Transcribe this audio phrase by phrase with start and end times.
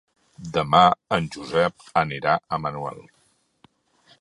[0.53, 0.79] Demà
[1.17, 3.07] en Josep anirà a Manuel.